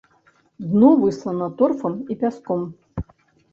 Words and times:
Дно 0.71 0.89
выслана 1.03 1.51
торфам 1.61 2.01
і 2.15 2.19
пяском. 2.25 2.67